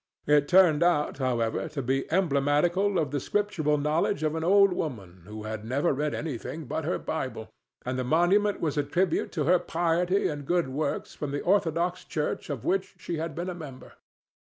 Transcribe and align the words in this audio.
It 0.25 0.47
turned 0.47 0.81
out, 0.81 1.19
however, 1.19 1.69
to 1.69 1.81
be 1.83 2.11
emblematical 2.11 2.97
of 2.97 3.11
the 3.11 3.19
scriptural 3.19 3.77
knowledge 3.77 4.23
of 4.23 4.33
an 4.33 4.43
old 4.43 4.73
woman 4.73 5.21
who 5.27 5.43
had 5.43 5.63
never 5.63 5.93
read 5.93 6.15
anything 6.15 6.65
but 6.65 6.85
her 6.85 6.97
Bible, 6.97 7.49
and 7.85 7.99
the 7.99 8.03
monument 8.03 8.59
was 8.59 8.79
a 8.79 8.83
tribute 8.83 9.31
to 9.33 9.43
her 9.43 9.59
piety 9.59 10.27
and 10.27 10.47
good 10.47 10.69
works 10.69 11.13
from 11.13 11.29
the 11.29 11.41
orthodox 11.41 12.03
church 12.03 12.49
of 12.49 12.65
which 12.65 12.95
she 12.97 13.17
had 13.17 13.35
been 13.35 13.45
a 13.47 13.53
member. 13.53 13.93